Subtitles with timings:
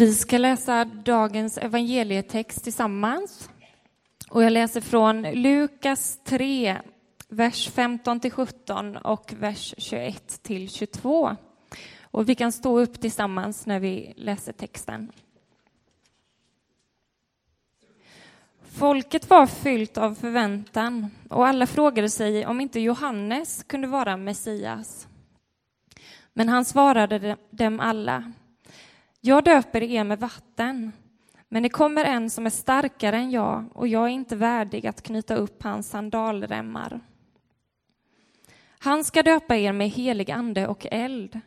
[0.00, 3.50] Vi ska läsa dagens evangelietext tillsammans.
[4.30, 6.78] Och jag läser från Lukas 3,
[7.28, 11.36] vers 15 till 17 och vers 21 till 22.
[12.02, 15.12] Och vi kan stå upp tillsammans när vi läser texten.
[18.62, 25.08] Folket var fyllt av förväntan och alla frågade sig om inte Johannes kunde vara Messias.
[26.32, 28.32] Men han svarade dem alla.
[29.22, 30.92] Jag döper er med vatten,
[31.48, 35.02] men det kommer en som är starkare än jag och jag är inte värdig att
[35.02, 37.00] knyta upp hans sandalremmar.
[38.78, 41.40] Han ska döpa er med helig ande och eld.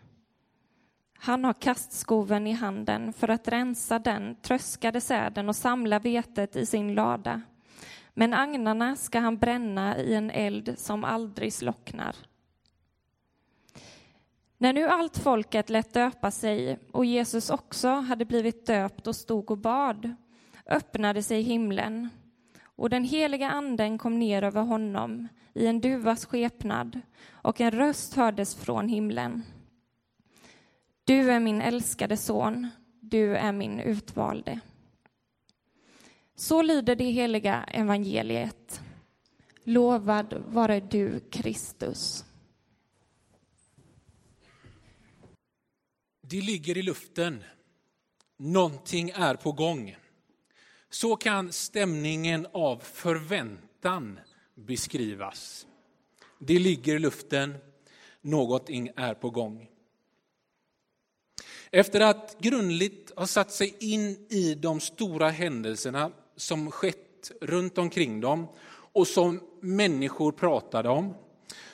[1.17, 6.65] Han har kastskoven i handen för att rensa den tröskade säden och samla vetet i
[6.65, 7.41] sin lada.
[8.13, 12.15] Men agnarna ska han bränna i en eld som aldrig slocknar.
[14.63, 19.51] När nu allt folket lät döpa sig och Jesus också hade blivit döpt och stod
[19.51, 20.15] och bad
[20.65, 22.09] öppnade sig himlen
[22.63, 27.01] och den heliga anden kom ner över honom i en duvas skepnad
[27.31, 29.43] och en röst hördes från himlen.
[31.03, 34.59] Du är min älskade son, du är min utvalde.
[36.35, 38.81] Så lyder det heliga evangeliet.
[39.63, 42.25] Lovad vare du, Kristus.
[46.27, 47.43] Det ligger i luften.
[48.37, 49.97] Någonting är på gång.
[50.89, 54.19] Så kan stämningen av förväntan
[54.55, 55.67] beskrivas.
[56.39, 57.55] Det ligger i luften.
[58.21, 59.69] Någonting är på gång.
[61.71, 68.21] Efter att grundligt ha satt sig in i de stora händelserna som skett runt omkring
[68.21, 71.13] dem och som människor pratade om,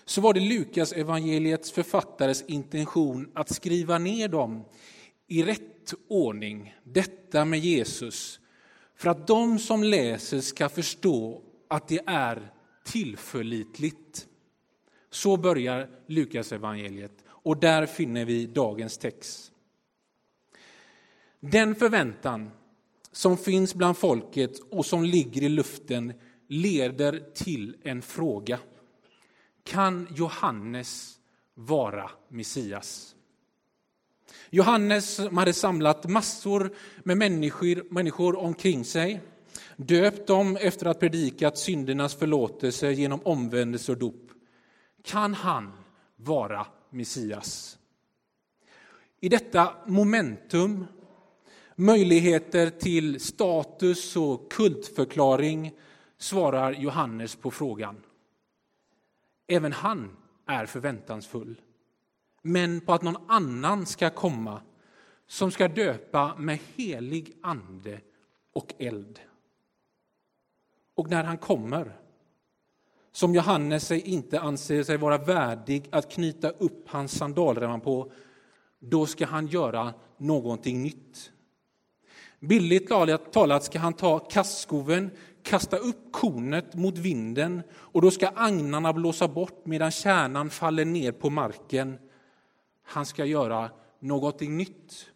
[0.10, 4.66] så var det Lukas evangeliets författares intention att skriva ner dem
[5.28, 8.40] i rätt ordning, detta med Jesus,
[8.96, 12.52] för att de som läser ska förstå att det är
[12.86, 14.28] tillförlitligt.
[15.10, 19.52] Så börjar Lukas evangeliet och där finner vi dagens text.
[21.40, 22.52] Den förväntan
[23.12, 26.14] som finns bland folket och som ligger i luften
[26.48, 28.60] leder till en fråga.
[29.64, 31.20] Kan Johannes
[31.54, 33.16] vara Messias?
[34.50, 39.22] Johannes som hade samlat massor med människor, människor omkring sig,
[39.76, 44.32] döpt dem efter att predikat syndernas förlåtelse genom omvändelse och dop.
[45.04, 45.72] Kan han
[46.16, 47.78] vara Messias?
[49.20, 50.86] I detta momentum
[51.76, 55.72] möjligheter till status och kultförklaring
[56.18, 57.96] svarar Johannes på frågan.
[59.52, 61.62] Även han är förväntansfull,
[62.42, 64.62] men på att någon annan ska komma
[65.28, 68.02] som ska döpa med helig ande
[68.54, 69.20] och eld.
[70.96, 71.98] Och när han kommer,
[73.12, 78.12] som Johannes sig inte anser sig vara värdig att knyta upp hans sandalremmar på,
[78.80, 81.32] då ska han göra någonting nytt.
[82.40, 82.90] Billigt
[83.32, 85.12] talat ska han ta kastskoven,
[85.50, 91.12] kasta upp kornet mot vinden och då ska agnarna blåsa bort medan kärnan faller ner
[91.12, 91.98] på marken.
[92.84, 95.10] Han ska göra någonting nytt.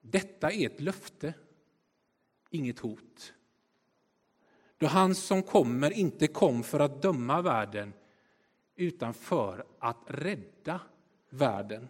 [0.00, 1.34] Detta är ett löfte,
[2.50, 3.32] inget hot.
[4.78, 7.92] Då han som kommer inte kom för att döma världen
[8.76, 10.80] utan för att rädda
[11.30, 11.88] världen.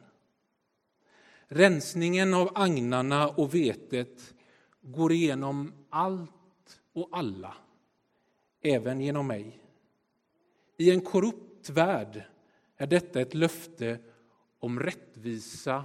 [1.48, 4.34] Rensningen av agnarna och vetet
[4.80, 6.39] går igenom allt
[7.00, 7.56] och alla,
[8.62, 9.60] även genom mig.
[10.76, 12.22] I en korrupt värld
[12.76, 13.98] är detta ett löfte
[14.58, 15.84] om rättvisa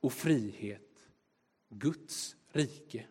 [0.00, 1.08] och frihet,
[1.68, 3.06] Guds rike.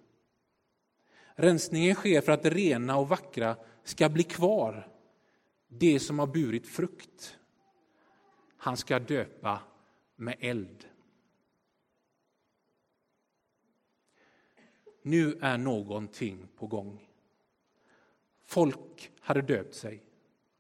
[1.36, 4.88] Rensningen sker för att det rena och vackra ska bli kvar,
[5.68, 7.38] det som har burit frukt.
[8.58, 9.60] Han ska döpa
[10.16, 10.88] med eld.
[15.02, 17.08] nu är någonting på gång.
[18.52, 20.04] Folk hade döpt sig,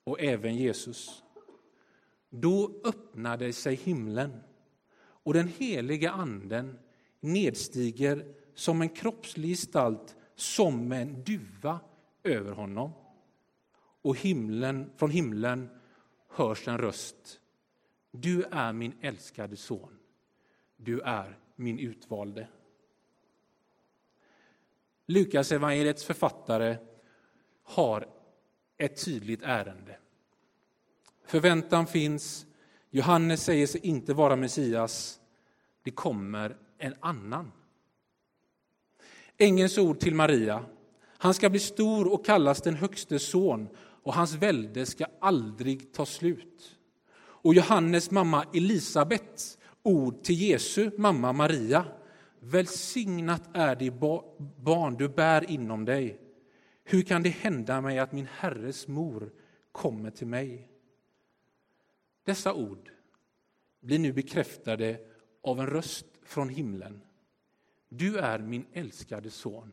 [0.03, 1.23] och även Jesus.
[2.29, 4.43] Då öppnade sig himlen
[4.97, 6.79] och den heliga anden
[7.19, 11.79] nedstiger som en kroppslig gestalt, som en duva
[12.23, 12.91] över honom.
[14.01, 15.69] Och himlen, från himlen
[16.27, 17.39] hörs en röst.
[18.11, 19.99] Du är min älskade son.
[20.77, 22.47] Du är min utvalde.
[25.05, 26.77] Lukas evangeliets författare
[27.71, 28.07] har
[28.77, 29.97] ett tydligt ärende.
[31.25, 32.45] Förväntan finns.
[32.89, 35.19] Johannes säger sig inte vara Messias.
[35.83, 37.51] Det kommer en annan
[39.41, 40.65] Ängelns ord till Maria.
[41.17, 43.69] Han ska bli stor och kallas den högste son
[44.03, 46.77] och hans välde ska aldrig ta slut.
[47.17, 51.85] Och Johannes mamma Elisabets ord till Jesu mamma Maria.
[52.39, 53.91] Välsignat är det
[54.57, 56.19] barn du bär inom dig.
[56.91, 59.31] Hur kan det hända mig att min Herres mor
[59.71, 60.69] kommer till mig?
[62.23, 62.89] Dessa ord
[63.79, 64.99] blir nu bekräftade
[65.41, 67.01] av en röst från himlen.
[67.89, 69.71] Du är min älskade son.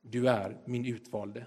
[0.00, 1.46] Du är min utvalde.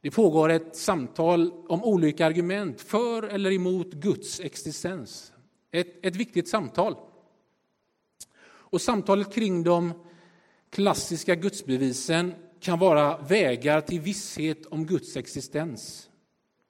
[0.00, 5.32] Det pågår ett samtal om olika argument för eller emot Guds existens.
[5.70, 6.96] Ett, ett viktigt samtal.
[8.42, 9.92] Och samtalet kring dem
[10.70, 16.10] klassiska gudsbevisen kan vara vägar till visshet om Guds existens.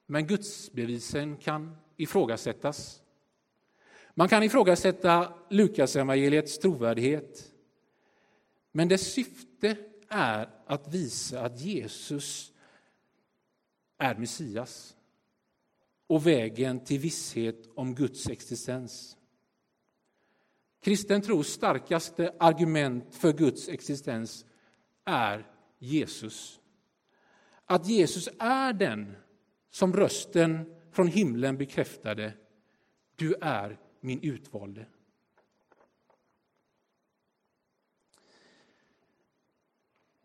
[0.06, 3.02] Men gudsbevisen kan ifrågasättas.
[4.14, 7.52] Man kan ifrågasätta Lukasevangeliets trovärdighet.
[8.73, 9.76] Men dess syfte
[10.08, 12.53] är att visa att Jesus
[13.99, 14.96] är Messias
[16.06, 19.17] och vägen till visshet om Guds existens.
[20.81, 24.47] Kristen tros starkaste argument för Guds existens
[25.05, 25.47] är
[25.79, 26.61] Jesus.
[27.65, 29.17] Att Jesus är den
[29.71, 32.32] som rösten från himlen bekräftade.
[33.17, 34.87] Du är min utvalde.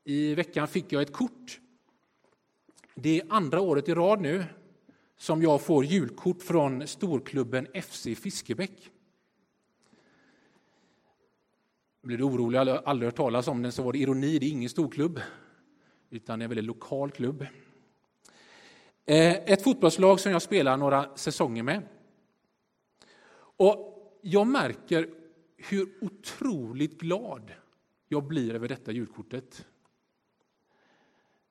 [0.04, 1.60] I veckan fick jag ett kort.
[2.96, 4.46] Det är andra året i rad nu
[5.18, 8.92] som jag får julkort från storklubben FC Fiskebäck.
[12.06, 14.40] Blir du orolig, jag har aldrig hört talas om den, så var det ironi.
[14.40, 15.22] Det är ingen storklubb,
[16.10, 17.42] utan en väldigt lokal klubb.
[19.06, 21.82] Eh, ett fotbollslag som jag spelar några säsonger med.
[23.38, 25.10] Och jag märker
[25.58, 27.52] hur otroligt glad
[28.08, 29.66] jag blir över detta julkortet.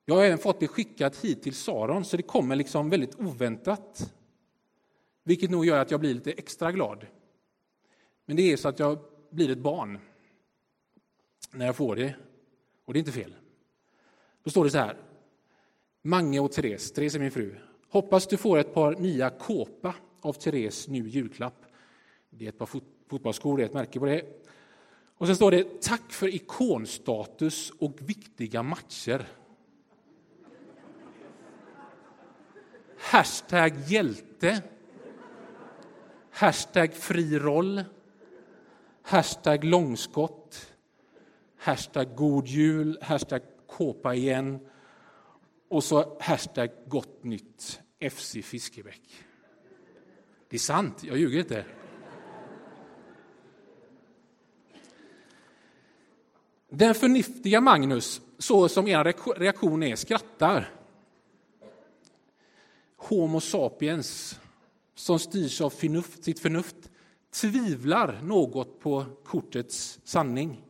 [0.05, 4.13] Jag har även fått det skickat hit till Saron, så det kommer liksom väldigt oväntat.
[5.23, 7.05] Vilket nog gör att jag blir lite extra glad.
[8.25, 8.99] Men det är så att jag
[9.29, 9.99] blir ett barn
[11.55, 12.15] när jag får det.
[12.85, 13.35] Och det är inte fel.
[14.43, 14.97] Då står det så här.
[16.01, 17.55] Mange och Therese, Therese är min fru.
[17.89, 21.65] Hoppas du får ett par nya kåpa av Therese nu julklapp.
[22.29, 24.21] Det är ett par fot fotbollsskor, det är ett märke på det.
[25.17, 29.27] Och sen står det tack för ikonstatus och viktiga matcher.
[32.97, 34.61] Hashtag hjälte.
[36.31, 37.83] Hashtag fri roll.
[39.01, 40.74] Hashtag långskott.
[41.65, 42.97] Hashtag god jul.
[43.01, 44.59] Hashtag kåpa igen.
[45.69, 47.79] Och så hashtag gott nytt.
[48.11, 49.01] FC Fiskebäck.
[50.49, 51.65] Det är sant, jag ljuger inte.
[56.69, 60.69] Den förnuftiga Magnus, så som er reaktion är, skrattar.
[62.97, 64.39] Homo sapiens,
[64.95, 66.91] som styrs av förnuft, sitt förnuft,
[67.33, 70.64] tvivlar något på kortets sanning.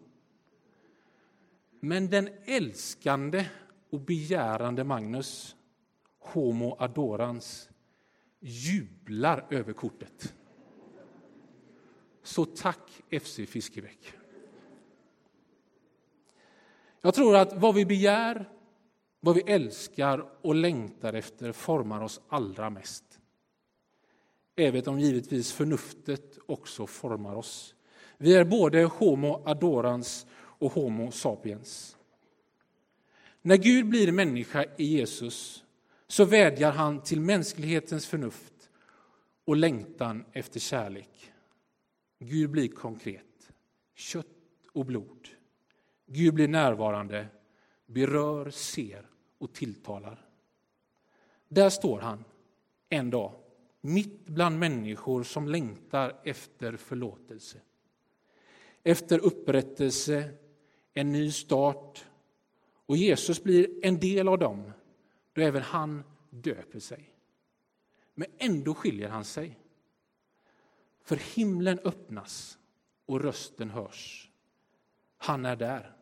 [1.80, 3.46] Men den älskande
[3.90, 5.56] och begärande Magnus,
[6.20, 7.70] Homo adorans,
[8.40, 10.34] jublar över kortet.
[12.24, 14.14] Så tack FC Fiskebäck.
[17.02, 18.50] Jag tror att vad vi begär,
[19.20, 23.20] vad vi älskar och längtar efter formar oss allra mest.
[24.56, 27.76] Även om givetvis förnuftet också formar oss.
[28.18, 30.28] Vi är både Homo adorans
[30.60, 31.98] och Homo sapiens.
[33.42, 35.64] När Gud blir människa i Jesus
[36.08, 38.70] så vädjar han till mänsklighetens förnuft
[39.46, 41.32] och längtan efter kärlek.
[42.20, 43.52] Gud blir konkret,
[43.96, 44.28] kött
[44.72, 45.28] och blod.
[46.06, 47.28] Gud blir närvarande,
[47.86, 50.26] berör, ser och tilltalar.
[51.48, 52.24] Där står han
[52.90, 53.34] en dag,
[53.82, 57.58] mitt bland människor som längtar efter förlåtelse.
[58.84, 60.30] Efter upprättelse,
[60.96, 62.06] en ny start.
[62.86, 64.72] Och Jesus blir en del av dem,
[65.34, 67.10] då även han döper sig.
[68.14, 69.60] Men ändå skiljer han sig.
[71.04, 72.58] För himlen öppnas
[73.06, 74.32] och rösten hörs.
[75.18, 75.96] Han är där.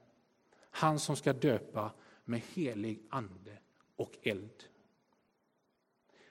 [0.55, 1.91] Han som ska döpa
[2.25, 3.57] med helig ande
[3.95, 4.63] och eld.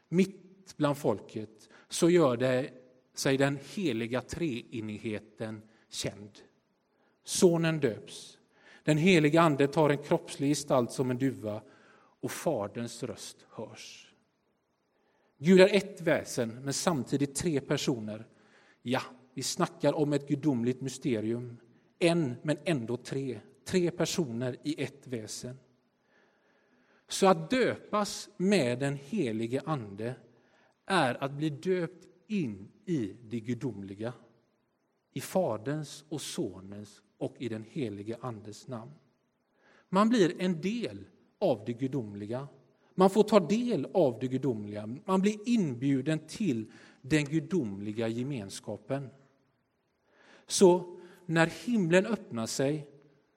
[0.09, 2.71] Mitt bland folket så gör det
[3.14, 6.38] sig den heliga treenigheten känd.
[7.25, 8.38] Sonen döps.
[8.84, 11.62] Den helige ande tar en kroppslig gestalt som en duva
[12.20, 14.14] och Faderns röst hörs.
[15.38, 18.26] Gud är ett väsen, men samtidigt tre personer.
[18.82, 19.02] Ja,
[19.34, 21.56] Vi snackar om ett gudomligt mysterium.
[21.98, 23.40] En, men ändå tre.
[23.64, 25.58] Tre personer i ett väsen.
[27.08, 30.14] Så att döpas med den helige Ande
[30.86, 34.12] är att bli döpt in i det gudomliga.
[35.12, 38.91] I Faderns och Sonens och i den helige Andes namn.
[39.88, 41.05] Man blir en del
[41.38, 42.49] av det gudomliga.
[42.95, 44.97] Man får ta del av det gudomliga.
[45.05, 49.09] Man blir inbjuden till den gudomliga gemenskapen.
[50.47, 52.87] Så när himlen öppnar sig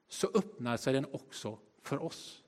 [0.08, 2.44] så öppnar sig den också för oss.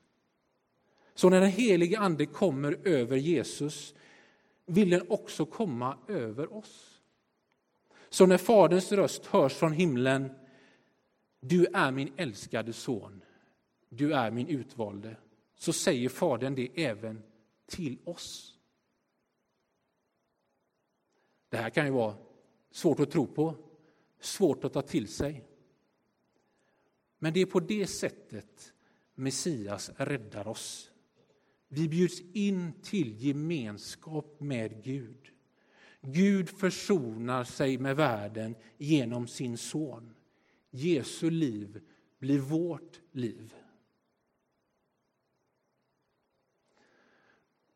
[1.14, 3.94] Så när den helige Ande kommer över Jesus
[4.66, 7.00] vill den också komma över oss.
[8.08, 10.30] Så när Faderns röst hörs från himlen,
[11.40, 13.22] du är min älskade son,
[13.88, 15.16] du är min utvalde,
[15.54, 17.22] så säger Fadern det även
[17.66, 18.58] till oss.
[21.48, 22.16] Det här kan ju vara
[22.70, 23.54] svårt att tro på,
[24.20, 25.44] svårt att ta till sig.
[27.18, 28.72] Men det är på det sättet
[29.14, 30.90] Messias räddar oss.
[31.68, 35.30] Vi bjuds in till gemenskap med Gud.
[36.00, 40.14] Gud försonar sig med världen genom sin son.
[40.70, 41.80] Jesu liv
[42.18, 43.54] blir vårt liv.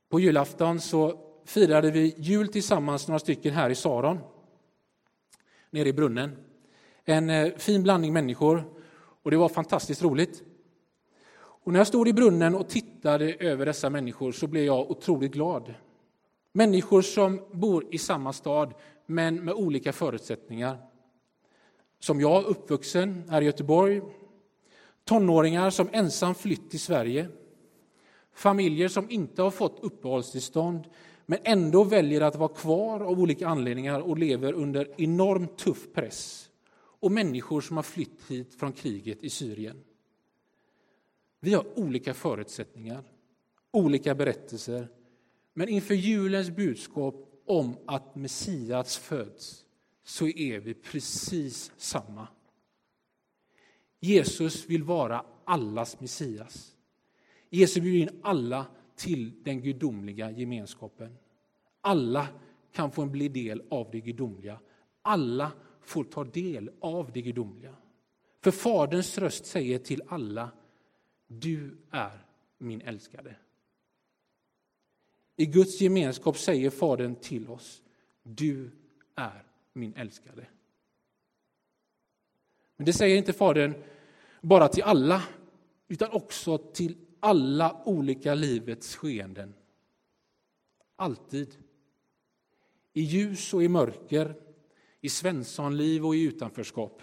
[0.08, 4.18] På julafton så firade vi jul tillsammans, några stycken här i Saron,
[5.70, 6.37] nere i brunnen.
[7.04, 8.64] En eh, fin blandning människor
[9.22, 10.42] och det var fantastiskt roligt.
[11.34, 15.32] Och när jag stod i brunnen och tittade över dessa människor så blev jag otroligt
[15.32, 15.75] glad.
[16.52, 18.75] Människor som bor i samma stad,
[19.06, 20.78] men med olika förutsättningar.
[22.02, 24.02] Som jag, uppvuxen här i Göteborg.
[25.04, 27.28] Tonåringar som ensam flytt till Sverige.
[28.35, 30.85] Familjer som inte har fått uppehållstillstånd
[31.26, 36.50] men ändå väljer att vara kvar av olika anledningar och lever under enormt tuff press.
[36.75, 39.85] Och människor som har flytt hit från kriget i Syrien.
[41.40, 43.04] Vi har olika förutsättningar,
[43.71, 44.88] olika berättelser.
[45.54, 47.14] Men inför julens budskap
[47.47, 49.64] om att Messias föds
[50.02, 52.28] så är vi precis samma.
[54.00, 56.76] Jesus vill vara allas Messias.
[57.50, 58.66] Jesus bjuder in alla
[58.97, 61.16] till den gudomliga gemenskapen.
[61.80, 62.28] Alla
[62.73, 64.61] kan få bli del av det gudomliga.
[65.02, 67.76] Alla får ta del av det gudomliga.
[68.40, 70.50] För Faderns röst säger till alla
[71.26, 72.26] du är
[72.59, 73.37] min älskade.
[75.37, 77.82] I Guds gemenskap säger Fadern till oss,
[78.23, 78.71] du
[79.14, 80.46] är min älskade.
[82.76, 83.74] Men det säger inte Fadern
[84.40, 85.22] bara till alla,
[85.88, 89.54] utan också till alla olika livets skeenden.
[90.96, 91.56] Alltid.
[92.92, 94.34] I ljus och i mörker,
[95.00, 97.02] i svenssonliv och i utanförskap.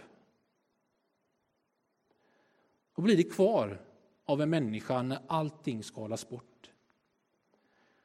[2.96, 3.82] Då blir det kvar
[4.26, 6.72] av en människa när allting skalas bort.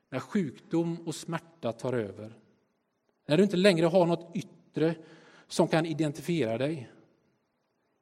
[0.09, 2.33] När sjukdom och smärta tar över.
[3.27, 4.54] När du inte längre har något yttre
[5.47, 6.91] som kan identifiera dig.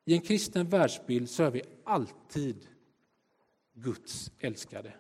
[0.05, 2.67] I en kristen världsbild så är vi alltid
[3.75, 4.93] Guds älskade.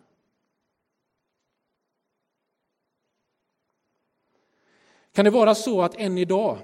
[5.13, 6.59] Kan det vara så att än idag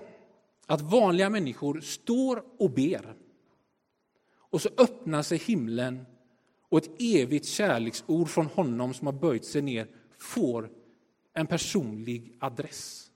[0.66, 3.14] att vanliga människor står och ber
[4.50, 6.06] och så öppnar sig himlen
[6.68, 9.88] och ett evigt kärleksord från honom som har böjt sig ner
[10.18, 10.70] får
[11.32, 13.07] en personlig adress.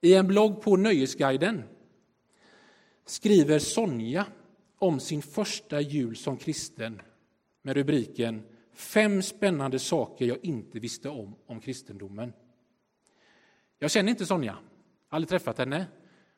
[0.00, 1.62] I en blogg på Nöjesguiden
[3.04, 4.26] skriver Sonja
[4.78, 7.02] om sin första jul som kristen
[7.62, 8.42] med rubriken
[8.72, 12.32] Fem spännande saker jag inte visste om om kristendomen.
[13.78, 14.58] Jag känner inte Sonja,
[15.08, 15.86] aldrig träffat henne,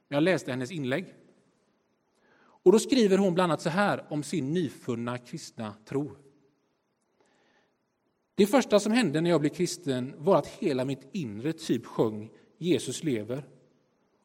[0.08, 1.14] men jag läste hennes inlägg.
[2.34, 6.16] Och då skriver hon bland annat så här om sin nyfunna kristna tro.
[8.34, 12.30] Det första som hände när jag blev kristen var att hela mitt inre typ sjöng
[12.62, 13.44] Jesus lever.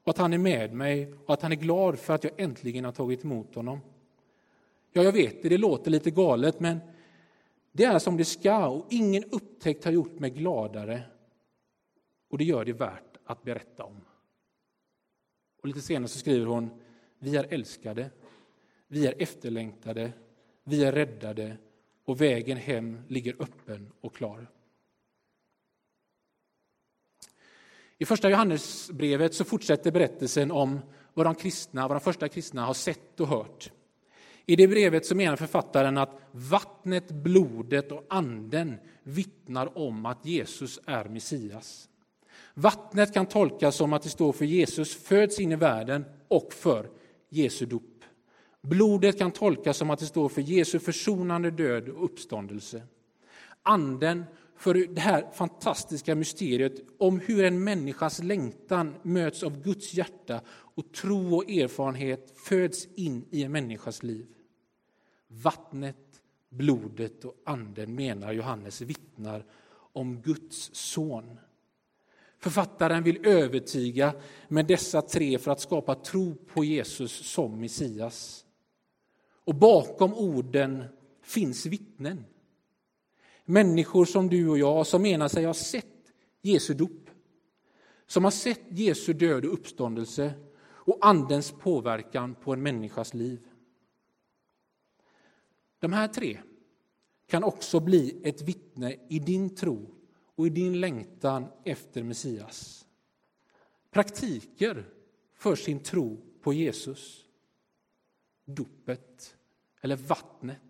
[0.03, 2.85] Och att han är med mig och att han är glad för att jag äntligen
[2.85, 3.79] har tagit emot honom.
[4.91, 6.79] Ja, jag vet det, det låter lite galet, men
[7.71, 11.03] det är som det ska och ingen upptäckt har gjort mig gladare.
[12.29, 14.01] Och det gör det värt att berätta om.
[15.61, 16.69] Och lite senare så skriver hon,
[17.19, 18.09] vi är älskade
[18.87, 20.13] vi är efterlängtade,
[20.63, 21.57] vi är räddade
[22.05, 24.47] och vägen hem ligger öppen och klar.
[27.99, 30.79] I första Johannesbrevet så fortsätter berättelsen om
[31.13, 33.71] vad de, kristna, vad de första kristna har sett och hört.
[34.45, 40.79] I det brevet så menar författaren att vattnet, blodet och anden vittnar om att Jesus
[40.85, 41.89] är Messias.
[42.53, 46.89] Vattnet kan tolkas som att det står för Jesus föds in i världen och för
[47.29, 48.03] Jesu dop.
[48.61, 52.81] Blodet kan tolkas som att det står för Jesu försonande död och uppståndelse.
[53.63, 54.25] Anden
[54.57, 60.93] för det här fantastiska mysteriet om hur en människas längtan möts av Guds hjärta och
[60.93, 64.27] tro och erfarenhet föds in i en människas liv.
[65.27, 69.45] Vattnet, blodet och anden menar Johannes vittnar
[69.93, 71.39] om Guds son.
[72.39, 74.13] Författaren vill övertyga
[74.47, 78.45] med dessa tre för att skapa tro på Jesus som Messias.
[79.45, 80.83] Och bakom orden
[81.21, 82.25] finns vittnen.
[83.49, 87.09] Människor som du och jag som menar sig ha sett Jesu dop,
[88.07, 93.47] som har sett Jesu död och uppståndelse och Andens påverkan på en människas liv.
[95.79, 96.39] De här tre
[97.27, 99.95] kan också bli ett vittne i din tro
[100.35, 102.85] och i din längtan efter Messias.
[103.91, 104.85] Praktiker
[105.33, 107.25] för sin tro på Jesus.
[108.45, 109.37] Dopet,
[109.81, 110.66] eller vattnet.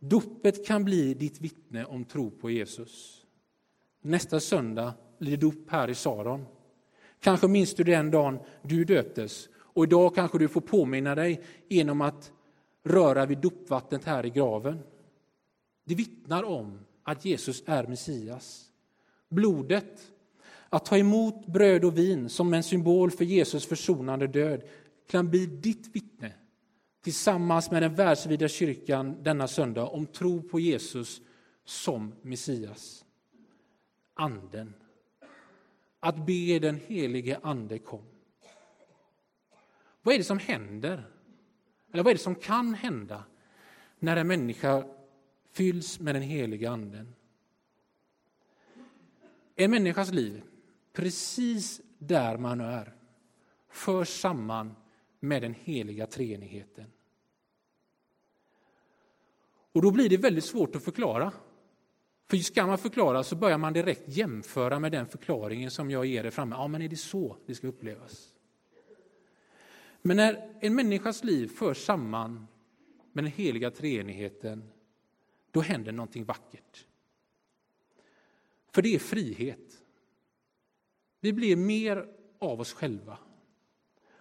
[0.00, 3.24] Dopet kan bli ditt vittne om tro på Jesus.
[4.02, 6.46] Nästa söndag blir det dop här i Saron.
[7.20, 12.00] Kanske minns du den dagen du döptes och idag kanske du får påminna dig genom
[12.00, 12.32] att
[12.82, 14.78] röra vid dopvattnet här i graven.
[15.84, 18.66] Det vittnar om att Jesus är Messias.
[19.28, 20.12] Blodet,
[20.68, 24.62] att ta emot bröd och vin som en symbol för Jesus försonande död
[25.10, 26.32] kan bli ditt vittne
[27.02, 31.20] tillsammans med den världsvida kyrkan denna söndag om tro på Jesus
[31.64, 33.04] som Messias.
[34.14, 34.74] Anden.
[36.00, 38.04] Att be den helige Ande kom.
[40.02, 41.10] Vad är det som händer?
[41.92, 43.24] Eller vad är det som kan hända
[43.98, 44.84] när en människa
[45.52, 47.14] fylls med den heliga Anden?
[49.56, 50.42] En människas liv,
[50.92, 52.94] precis där man är,
[53.68, 54.74] förs samman
[55.20, 56.86] med den heliga treenigheten.
[59.72, 61.32] Och då blir det väldigt svårt att förklara.
[62.26, 66.24] För ska man förklara så börjar man direkt jämföra med den förklaringen som jag ger
[66.24, 66.56] er framme.
[66.56, 68.34] Ja, men är det så det ska upplevas?
[70.02, 72.46] Men när en människas liv förs samman
[73.12, 74.70] med den heliga treenigheten,
[75.50, 76.86] då händer någonting vackert.
[78.72, 79.82] För det är frihet.
[81.20, 83.18] Vi blir mer av oss själva.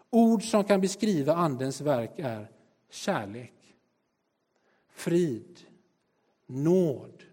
[0.09, 2.51] Ord som kan beskriva Andens verk är
[2.89, 3.75] kärlek,
[4.87, 5.59] frid,
[6.45, 7.23] nåd,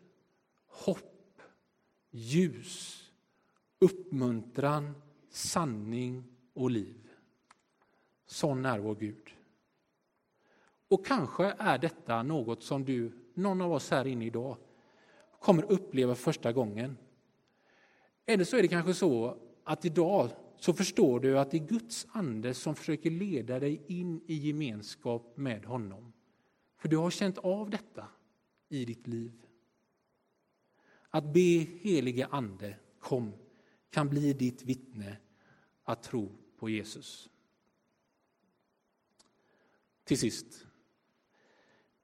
[0.66, 1.42] hopp,
[2.10, 3.02] ljus,
[3.78, 7.08] uppmuntran, sanning och liv.
[8.26, 9.30] Sån är vår Gud.
[10.88, 14.56] Och kanske är detta något som du, någon av oss här inne idag,
[15.40, 16.96] kommer uppleva första gången.
[18.26, 22.06] Eller så är det kanske så att idag så förstår du att det är Guds
[22.10, 26.12] ande som försöker leda dig in i gemenskap med honom.
[26.78, 28.08] För du har känt av detta
[28.68, 29.32] i ditt liv.
[31.10, 33.32] Att be helige ande kom
[33.90, 35.16] kan bli ditt vittne
[35.84, 37.30] att tro på Jesus.
[40.04, 40.66] Till sist.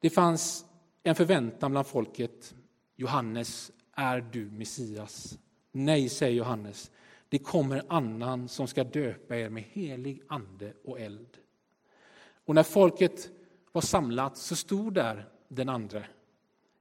[0.00, 0.64] Det fanns
[1.02, 2.54] en förväntan bland folket.
[2.96, 5.38] Johannes, är du Messias?
[5.72, 6.90] Nej, säger Johannes.
[7.32, 11.38] Det kommer annan som ska döpa er med helig ande och eld.
[12.44, 13.30] Och när folket
[13.72, 16.06] var samlat så stod där den andre.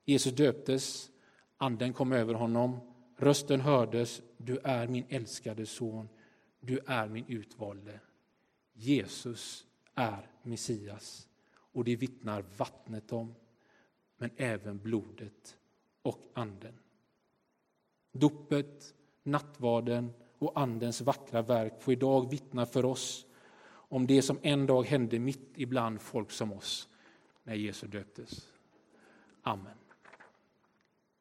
[0.06, 1.12] Jesus döptes,
[1.58, 2.80] anden kom över honom,
[3.18, 6.10] rösten hördes, du är min älskade son,
[6.60, 8.00] du är min utvalde.
[8.74, 13.36] Jesus är Messias och det vittnar vattnet om,
[14.18, 15.58] men även blodet
[16.02, 16.80] och anden.
[18.12, 23.26] Dopet, nattvarden och Andens vackra verk får idag vittna för oss
[23.72, 26.88] om det som en dag hände mitt ibland folk som oss
[27.44, 28.48] när Jesus döptes.
[29.42, 29.81] Amen.